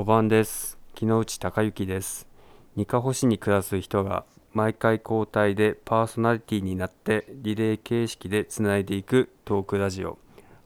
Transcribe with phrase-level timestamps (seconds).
[0.00, 0.78] おばんです。
[0.94, 2.26] 木之内孝之です。
[2.74, 4.24] にかほ市に暮らす人が
[4.54, 10.16] 毎回交代でパーソナリティになってリレー形式でつないでいくトークラジオ。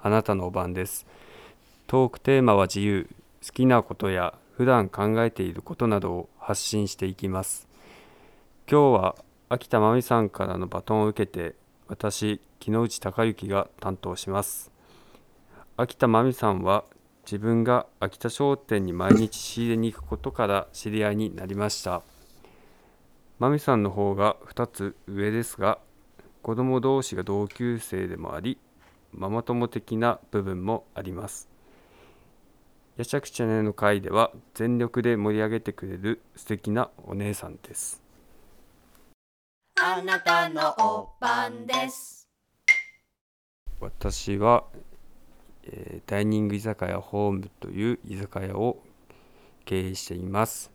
[0.00, 1.04] あなたのおばんです。
[1.88, 3.08] トークテーマは自由。
[3.44, 7.66] 好きなことや普段考えていることなどを発信していきます。
[8.70, 9.16] 今日は
[9.48, 11.56] 秋田真美さんからのバトンを受けて
[11.88, 14.70] 私木之内孝之が担当します。
[15.76, 16.84] 秋田真美さんは
[17.24, 22.02] 自分が秋田商店に毎日仕入れに行くことから知り合いになりました。
[23.38, 25.78] 真美さんの方が2つ上ですが
[26.42, 28.58] 子供同士が同級生でもあり
[29.12, 31.48] ママ友的な部分もあります。
[32.96, 38.02] やしゃくちゃねの会では全力で盛り上げてくれる素敵なお姉さんです。
[39.80, 42.28] あなたのおばんです。
[43.80, 44.64] 私は、
[45.66, 48.82] えーダイニング居酒屋ホームという居酒屋を
[49.64, 50.70] 経営しています。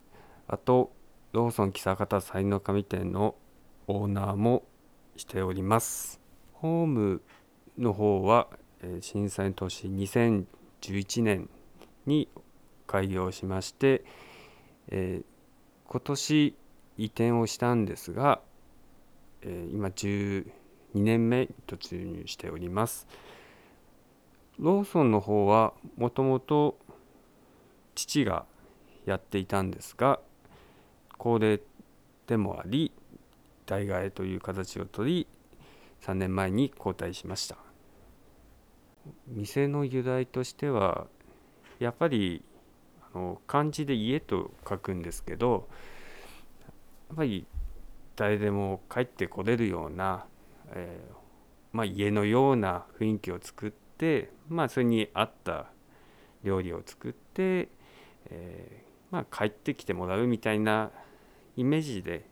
[0.47, 0.91] あと
[1.31, 3.35] ローソン木方才の神店の
[3.87, 4.63] オーナーも
[5.15, 6.19] しております。
[6.53, 7.21] ホーム
[7.77, 8.47] の方は、
[8.81, 11.49] えー震災の年2011年
[12.05, 12.27] に
[12.87, 14.03] 開業しまして、
[14.89, 15.25] えー
[15.91, 16.55] 今年
[16.97, 18.41] 移転をしたんですが、
[19.41, 20.45] えー今12
[20.95, 23.07] 年目に突入しております。
[24.59, 26.77] ローソンの方はもともと
[27.95, 28.45] 父が
[29.05, 30.19] やっていたんですが
[31.17, 31.61] 高齢
[32.27, 32.91] でもあり
[33.65, 35.27] 代替えという形をとり
[36.01, 37.57] 3年前に交代しました。
[39.27, 41.07] 店の由来としては
[41.79, 42.43] やっぱり
[43.13, 45.67] あの漢字で家と書くんですけど
[47.09, 47.45] やっぱり
[48.15, 50.25] 誰でも帰ってこれるような、
[50.73, 51.15] えー
[51.71, 53.88] まあ、家のような雰囲気を作って、
[54.47, 55.67] まあ、それに合った
[56.43, 57.69] 料理を作って、
[58.29, 60.91] えーまあ、帰ってきてもらうみたいな
[61.57, 62.25] イメージで、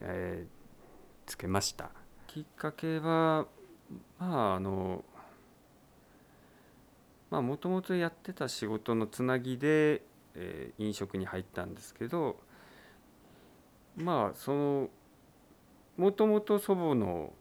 [0.00, 0.60] えー
[1.26, 1.90] つけました。
[2.26, 3.46] きっかけは
[4.18, 5.04] まああの
[7.30, 10.02] まあもともとやってた仕事のつなぎで、
[10.34, 12.36] えー飲食に入ったんですけど
[13.96, 14.88] まあその
[15.96, 17.32] もともと祖母の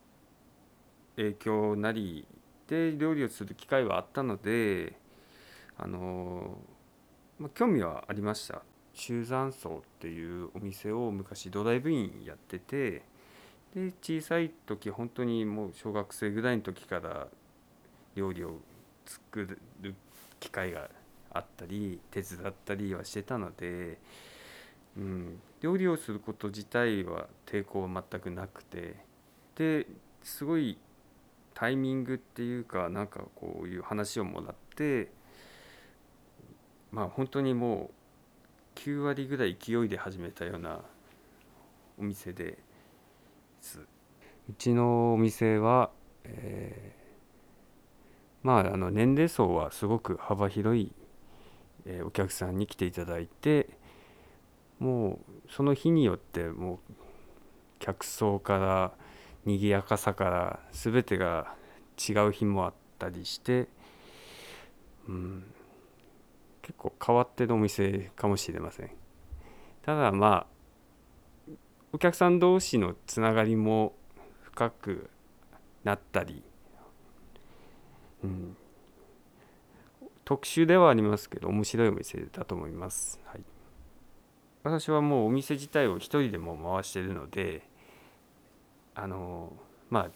[1.15, 2.27] 影響なり
[2.69, 4.93] で料理をする機会はあったので
[5.77, 6.57] あの、
[7.39, 8.61] まあ、興味はありました。
[8.93, 13.01] 中山荘っていうお店を昔ドライブインやってて
[13.73, 17.27] で小さい時本当にもう小学生ぐらいの時から
[18.15, 18.57] 料理を
[19.05, 19.95] 作る
[20.39, 20.89] 機会が
[21.31, 23.99] あったり手伝ったりはしてたので、
[24.97, 28.95] うん、料理をすること自体は抵抗は全くなくて
[29.55, 29.85] で
[30.23, 30.77] すごい
[31.59, 35.11] タイミングっていうかなんかこういう話をもらって
[36.89, 37.91] まあ本当にも
[38.75, 40.79] う9割ぐらい勢いで始めたような
[41.99, 42.57] お店で
[43.59, 43.81] す。
[44.49, 45.91] うちのお店は、
[46.23, 46.99] えー
[48.41, 50.93] まああの年齢層はすごく幅広い、
[51.85, 53.69] えーお客さんに来ていただいて
[54.79, 56.93] もうその日によってもう
[57.79, 58.93] 客層から
[59.45, 61.55] 賑やかさから全てが
[61.97, 63.67] 違う日もあったりして、
[65.07, 65.43] うん、
[66.61, 68.91] 結構変わってるお店かもしれません。
[69.81, 70.59] ただまあ
[71.91, 73.95] お客さん同士のつながりも
[74.43, 75.09] 深く
[75.83, 76.43] なったり、
[78.23, 78.55] うん、
[80.23, 83.41] 特殊ではありますけど面白いお店だと思います、はい、
[84.63, 87.63] 私はもうお店自体を一人でも回してるので
[89.01, 89.53] あの
[89.89, 90.09] まあ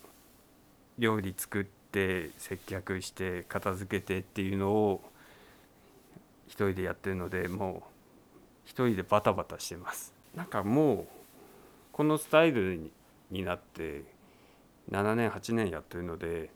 [0.99, 5.01] 料理作って接客して片付けてっていうのを
[6.47, 7.89] 一人でやってるのでもう
[8.65, 10.13] 一人でバタバタしてます。
[10.35, 11.07] なんかもう
[11.93, 12.91] このスタイル
[13.31, 14.03] になって
[14.91, 16.49] 7年8年やってるので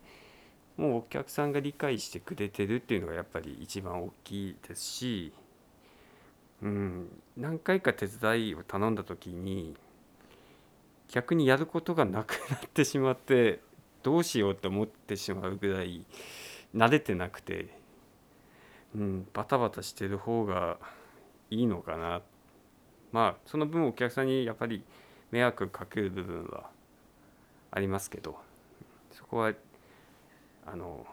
[0.75, 5.31] もうお客さんが理解してくれてるっていうのがやっぱり一番大きいですし、
[6.61, 7.07] うん、
[7.37, 9.77] 何回か手伝いを頼んだ時に
[11.09, 13.61] 逆にやることがなくなってしまって
[14.03, 16.05] どうしようと思ってしまうぐらい
[16.75, 17.67] 慣れてなくて、
[18.95, 20.77] うん、バタバタしてる方が
[21.49, 22.21] いいのかな
[23.11, 24.83] まあその分お客さんにやっぱり
[25.31, 26.69] 迷惑かける部分は
[27.71, 28.37] ありますけど
[29.11, 29.53] そこは
[30.65, 31.05] あの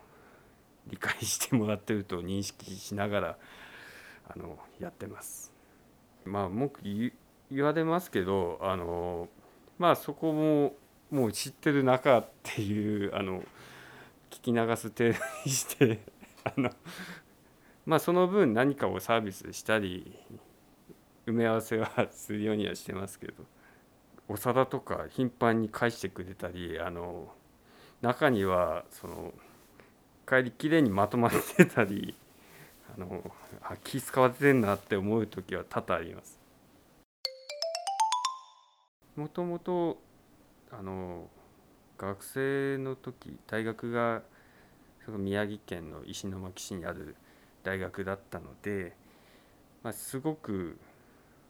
[0.88, 3.38] 理解してもらってると認識しながら
[4.28, 5.52] あのやってます。
[6.24, 7.12] まあ文句言
[7.50, 9.28] 言われますけどあの
[9.78, 10.74] まあそこも
[11.10, 13.42] もう知ってる中っていうあの
[14.30, 16.00] 聞き流す程度にして
[16.44, 16.70] あの
[17.86, 20.18] まあその分何かをサービスしたり
[21.26, 23.44] 埋め合わせはするようにはしてますけど
[24.28, 27.32] お皿とか頻繁に返してくれたりあの
[28.00, 29.32] 中にはその
[30.26, 32.16] 帰りきれいにまとまってたり
[32.96, 33.30] あの
[33.62, 36.43] あ気使われてんなって思う時は多々あります。
[39.16, 40.00] もともと
[40.70, 41.28] あの
[41.96, 44.22] 学生の時大学が
[45.06, 47.14] 宮城県の石巻市にある
[47.62, 48.96] 大学だったので、
[49.82, 50.78] まあ、すごく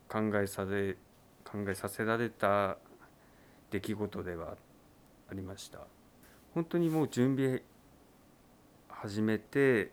[0.09, 0.97] 考えされ
[1.45, 2.77] 考えさせられた
[3.71, 4.57] 出来事では
[5.31, 5.79] ありました。
[6.53, 7.63] 本当にもう準備
[8.89, 9.91] 始めて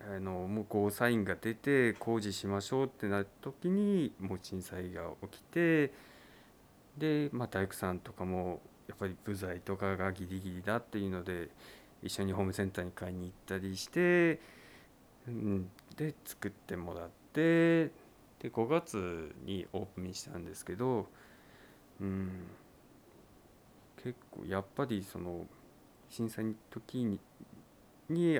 [0.00, 5.92] あのもうゴーサインが出て工事しましょうってなった時にもう震災が起きて
[6.98, 11.48] で、まあ、大工さんとかもやっぱり部材とかがギリギリだっていうので
[12.02, 14.40] 一緒にホームセンターに買いに行ったりして、
[15.26, 17.86] うん、で作ってもらって
[18.40, 21.06] で5月にオープンしたんですけど、
[22.00, 22.30] うん、
[24.02, 25.46] 結構やっぱりその
[26.10, 27.18] 震災の時に
[28.10, 28.38] に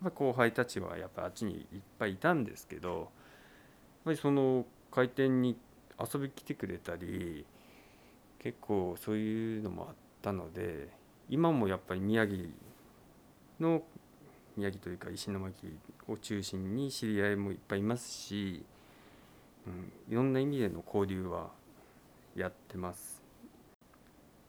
[0.00, 3.06] ま後輩たちはやっぱあっちにいっぱいいたんですけどやっ
[4.06, 5.56] ぱりその開店に
[5.98, 7.44] 遊び来てくれたり
[8.38, 10.88] 結構そういうのもあったので
[11.28, 12.38] 今もやっぱり宮城
[13.58, 13.82] の
[14.56, 15.78] 宮城というか石巻
[16.08, 18.64] を中心に知り合いもいっぱいいますし
[19.66, 21.50] うん、いろんな意味での交流は
[22.36, 23.22] やってます。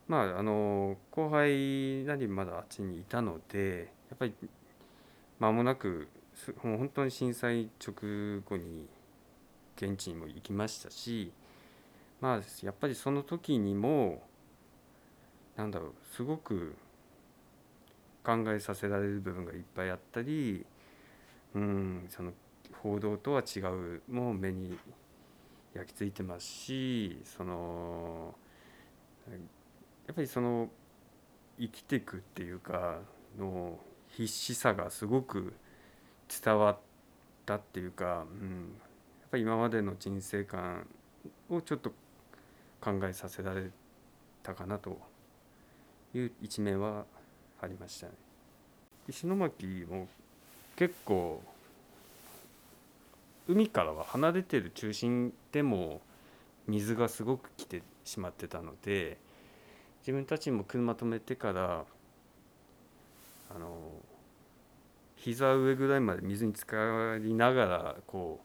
[0.08, 4.34] まああの後輩なりまだあっちにいたのでやっぱり
[5.40, 6.08] 間もなく
[6.64, 8.88] もう本当に震災直後に
[9.76, 11.32] 現地にも行きましたし
[12.22, 14.24] まあやっぱりその時にも
[15.56, 16.76] なんだろうすごく
[18.24, 20.66] 考えさせられる部分がいっぱいあったり
[21.56, 22.34] うんその
[22.82, 24.78] 報道とは違うもう目に
[25.74, 28.36] 焼き付いてますしその
[30.08, 30.70] やっぱりその
[31.60, 33.00] 生きていくっていうか
[33.38, 33.80] の
[34.12, 35.54] 必死さがすごく
[36.44, 36.78] 伝わっ
[37.46, 40.88] たっていうか、うん、やっぱり今までの人生観
[41.50, 41.92] をちょっと
[42.82, 43.70] 考えさせられ
[44.44, 45.00] たかなと
[46.14, 47.06] いう一面は
[47.62, 48.14] ありましたね。
[49.08, 50.08] 石巻も
[50.76, 51.42] 結構
[53.48, 56.02] 海からは離れてる中心でも
[56.68, 59.18] 水がすごく来てしまってたので
[60.02, 61.86] 自分たちも車止めてから
[63.56, 63.78] あの
[65.16, 68.40] 膝上ぐらいまで水に浸かりながらこ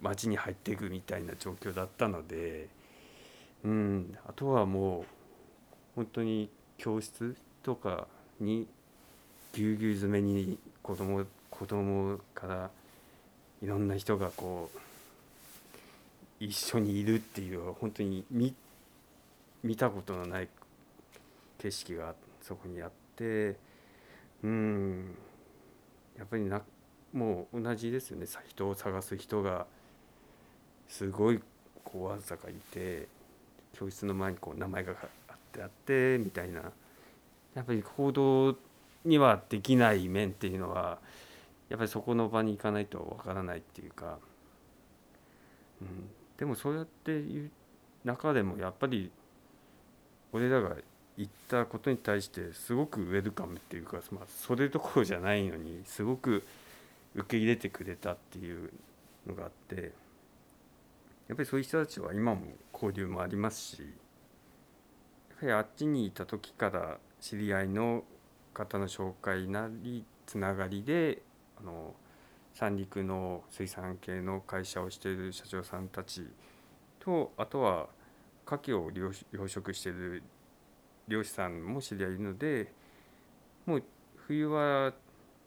[0.00, 2.68] う町に入っていくみたいな状況だったので、
[3.64, 5.04] うん、あとはもう
[5.94, 8.06] 本当に教室とか
[8.40, 8.66] に
[9.52, 12.70] ぎゅうぎゅう詰めに子供子供から
[13.62, 14.78] いろんな人がこう
[16.40, 18.54] 一緒にいるっていう本当に見
[19.62, 20.48] 見たことのない
[21.58, 23.56] 景色がそこにあって
[24.44, 25.16] うん。
[26.16, 26.62] やっぱりな
[27.12, 28.26] もう同じですよね。
[28.48, 29.66] 人を探す人が
[30.88, 31.40] すごい
[31.82, 33.08] こうわざかいて
[33.72, 34.92] 教室の前にこう名前が
[35.28, 36.72] あってあってみたいな。
[37.54, 38.56] やっぱり行動
[39.04, 40.98] にはできない面っていうのは
[41.68, 44.18] やっぱりそこの場に行かないとわからないっていうか、
[45.80, 45.88] うん、
[46.36, 47.50] でもそうやっていう
[48.04, 49.10] 中でもやっぱり
[50.32, 50.74] 俺らが
[51.16, 56.44] 言ったことに対してすごくウェルカムっていうか、まあ、それどころじゃないのにすごく
[57.14, 58.72] 受け入れてくれたっていう
[59.26, 59.92] のがあって
[61.28, 62.42] やっぱりそういう人たちは今も
[62.72, 68.02] 交流もありますしやっぱりあっちにいた時から知り合いの
[68.52, 71.22] 方の紹介なりつながりで
[71.60, 71.94] あの
[72.54, 76.26] 三陸の水産系の会社をしている社長さんたち
[77.00, 77.88] とあとは
[78.46, 78.90] 牡蠣を
[79.32, 80.22] 養殖している
[81.08, 82.72] 漁師さんも知り合いいるので
[83.66, 83.82] もう
[84.26, 84.92] 冬は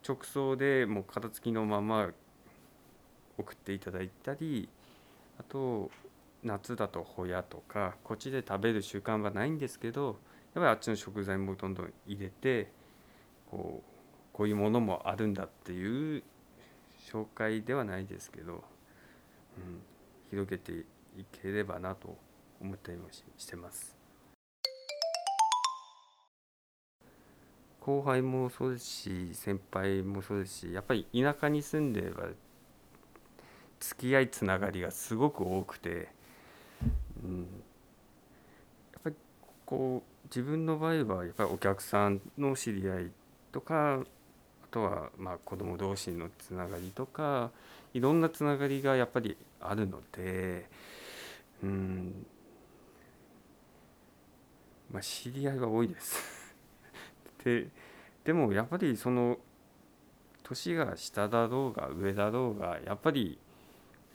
[0.06, 2.10] 直送でもう片付きのまま
[3.36, 4.68] 送っていただいたり
[5.38, 5.90] あと
[6.42, 10.14] 夏だとホヤとかこっちで食べる習慣はないんですけどやっ
[10.54, 12.70] ぱりあっちの食材もどんどん入れて
[13.50, 13.98] こう
[14.32, 16.22] こういうものもあるんだっていう
[17.12, 18.60] 紹介ではないですけど、うん、
[20.30, 22.16] 広げていければなと
[22.60, 23.97] 思ったりもしてます。
[27.88, 32.28] 後輩もそうですし先輩もそうですしやっぱり田舎に住んでは
[33.80, 36.08] 付き合いつながりがすごく多くて、
[37.24, 37.40] うん、
[38.92, 39.16] やっぱり
[39.64, 43.10] こう自分の場合はやっぱりお客さんの知り合い
[43.52, 44.04] とかあ
[44.70, 47.50] とはまあ子供同士のつながりとか
[47.94, 50.68] いろんなつながりがやっぱりあるので
[51.62, 52.26] うん
[54.92, 56.37] まあ知り合いは多いです。
[57.44, 57.68] で
[58.24, 59.38] でもやっぱりその
[60.42, 63.38] 年が下だろうが上だろうがやっぱり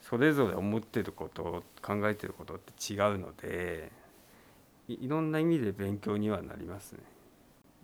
[0.00, 3.90] それぞれ思ってること考えてることって違うので
[4.88, 7.00] いろんな意味で勉強にはなりますね。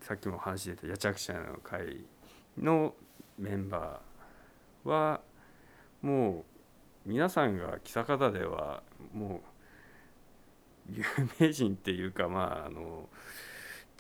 [0.01, 2.05] さっきも話してた「やちゃくちゃの会」
[2.59, 2.95] の
[3.39, 5.21] メンバーは
[6.03, 6.45] も
[7.07, 8.83] う皆さんが喜坂田では
[9.13, 9.43] も
[10.91, 11.05] う有
[11.39, 13.09] 名人っていうかまああの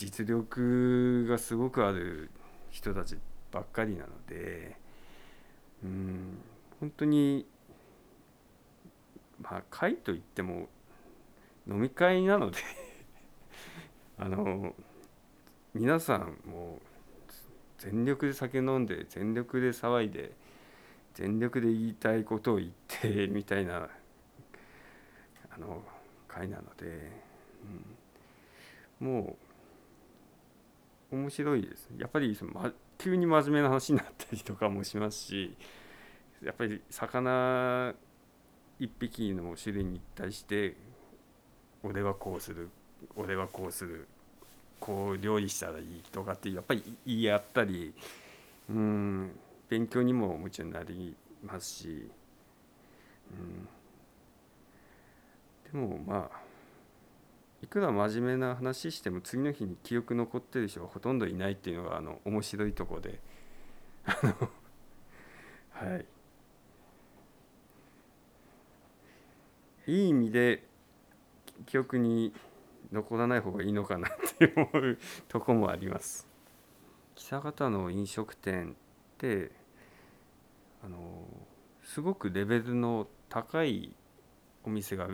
[0.01, 2.31] 実力がすごくある
[2.71, 3.19] 人たち
[3.53, 4.75] ばっかりなので
[5.85, 6.39] うん
[6.81, 7.47] 本当に
[9.43, 10.71] まあ会といっても
[11.69, 12.57] 飲み会なので
[14.17, 14.75] あの
[15.75, 16.81] 皆さんも
[17.77, 20.33] 全力で酒飲んで全力で騒いで
[21.13, 23.91] 全力で言いたいことを言って みたいな
[25.51, 25.85] あの
[26.27, 27.11] 会なので、
[29.01, 29.50] うん、もう
[31.11, 31.89] 面白いです。
[31.99, 35.57] やっぱりその、ま、急に真面目な話になったりとかもしますし
[36.43, 37.95] やっぱり魚
[38.79, 40.77] 一匹の種類に対して
[41.83, 42.69] 俺はこうする
[43.17, 44.07] 俺はこうする
[44.79, 47.93] こう料理したらいいとかってやっぱり言い合ったり
[48.69, 49.31] うん
[49.69, 51.15] 勉強にももちろんなり
[51.45, 52.11] ますし、
[55.73, 56.50] うん、でもまあ
[57.63, 63.21] いくら真面目な話しても次の日に記憶残ってる人がほとんどいないっていうのがあの面白いとこで。
[64.07, 64.51] あの
[65.71, 66.07] はい。
[69.87, 70.67] いい意味で
[71.67, 72.33] 記憶に
[72.93, 74.99] 残らない方がいいのかなって思う
[75.29, 76.27] とこもあります。
[77.15, 78.75] 久方の飲食店っ
[79.19, 79.53] て
[80.83, 80.99] あの
[81.83, 83.95] すごくレベルの高い
[84.65, 85.09] お店が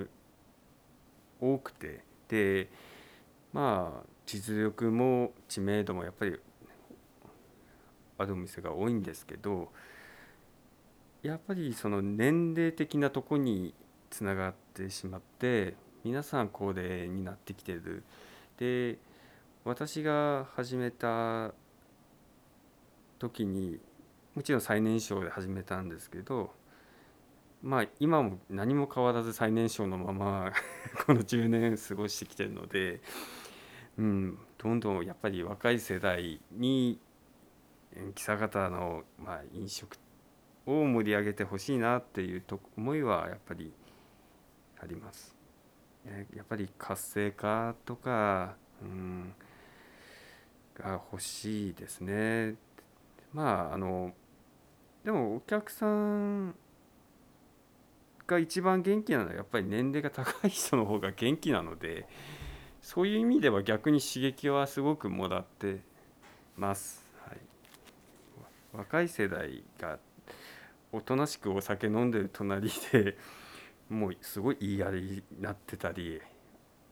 [1.41, 2.06] 多くて。
[2.29, 2.69] で
[3.53, 6.37] まあ実力も知名度もやっぱり
[8.19, 9.71] あるお店が多いんですけど
[11.23, 13.75] やっぱりその年齢的なとこに
[14.11, 18.05] つながってしまって皆さん高齢になってきてる。
[18.59, 18.99] で
[19.65, 21.53] 私が始めた
[23.19, 23.81] 時に
[24.35, 26.53] もちろん最年少で始めたんですけど
[27.67, 30.53] まあ今も何も変わらず最年少のまま
[31.05, 33.01] この10年過ごしてきてるので、
[33.99, 37.01] うん、どんどんやっぱり若い世代に
[38.15, 39.99] 木佐方の、まあ、飲食
[40.65, 43.73] を盛り上げてほしいなっていうと思いはやっぱり
[44.79, 45.35] あります。
[46.35, 49.35] やっぱり活性化とか、うん、
[50.73, 52.55] が欲しいですね。
[53.33, 54.15] まああの
[55.03, 56.55] でもお客さん
[58.27, 62.09] が一番元気なのはやっぱり年齢が高い人の方が元気なので
[62.83, 65.81] そういう意味では逆に刺激はすごくもらって
[66.57, 67.05] ます。
[67.25, 67.39] はい、
[68.73, 69.99] 若い世代が
[70.93, 73.17] おとなしくお酒飲んでる隣で
[73.89, 76.21] もうすごい言い合いになってたり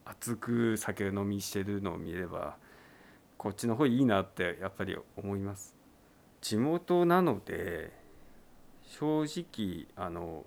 [0.04, 2.56] 熱く酒飲みしてるのを見れば
[3.38, 5.74] こっちの方いいなってやっぱり思います
[6.40, 7.92] 地元なので
[8.82, 10.44] 正直あの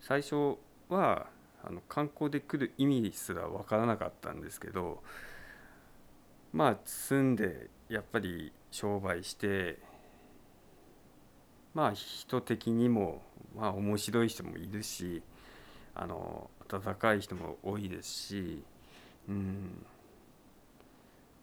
[0.00, 0.56] 最初
[0.88, 1.26] は
[1.62, 5.02] あの観光で来る意味すら分からなかったんですけど
[6.52, 9.78] まあ住んでやっぱり商売して
[11.74, 13.22] まあ人的にも
[13.56, 15.22] まあ面白い人もいるし
[15.94, 18.62] あの温かい人も多いですし、
[19.28, 19.84] うん、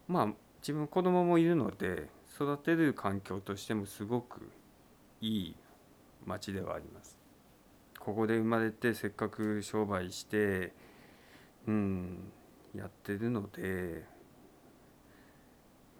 [0.08, 0.28] まあ
[0.60, 4.50] 自分子供もいるので育てる環境としてもすごく
[5.20, 5.56] いい
[6.26, 7.17] 町ではあります。
[8.08, 10.72] ここで生まれてせっかく商売して、
[11.66, 12.32] うん、
[12.74, 14.02] やってるので、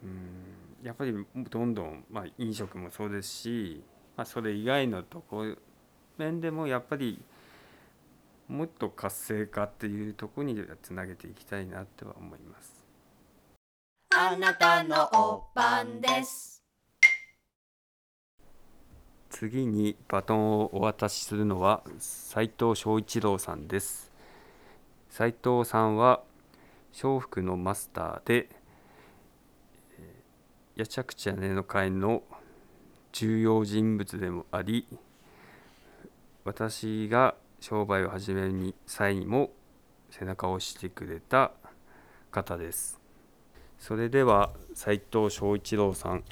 [0.01, 1.13] うん、やっぱり
[1.51, 3.83] どんどん、まあ、飲食もそうですし、
[4.17, 5.55] まあ、それ以外のとこ
[6.17, 7.21] 面でもやっぱり
[8.47, 12.83] もっと活性化っていうところにつなげていきたいなっては思います。
[14.15, 16.58] あなたのおばんです。
[19.39, 24.11] 次にバトンをお渡しするのは斉藤翔一郎さんです
[25.09, 26.23] 斉藤さんは
[27.01, 28.49] 笑福のマスターで
[30.75, 32.21] やちゃくちゃねの会の
[33.13, 34.85] 重要人物でもあり
[36.43, 39.51] 私が商売を始める際にも
[40.11, 41.53] 背中を押してくれた
[42.29, 42.99] 方です
[43.77, 46.25] それでは斉藤翔一郎さん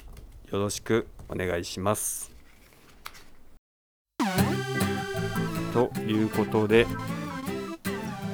[0.52, 2.37] よろしくお願いします。
[5.78, 6.88] ということで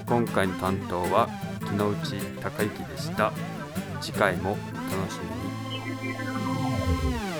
[0.06, 1.28] 今回の担当は
[1.60, 3.32] 木之内孝之でした。
[4.00, 5.26] 次回もお楽しみ
[6.08, 7.33] に。